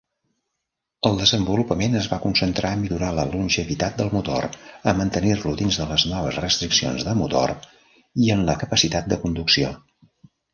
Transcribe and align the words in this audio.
El 1.07 1.17
desenvolupament 1.17 1.97
es 1.99 2.07
va 2.13 2.17
concentrar 2.23 2.71
a 2.75 2.79
millorar 2.83 3.09
la 3.17 3.25
longevitat 3.33 3.99
del 3.99 4.09
motor, 4.15 4.47
a 4.93 4.95
mantenir-lo 5.03 5.53
dins 5.61 5.77
de 5.83 5.87
les 5.91 6.07
noves 6.15 6.41
restriccions 6.45 7.07
de 7.11 7.15
motor 7.21 7.55
i 8.29 8.33
en 8.39 8.43
la 8.49 8.57
capacitat 8.65 9.13
de 9.15 9.21
conducció. 9.29 9.71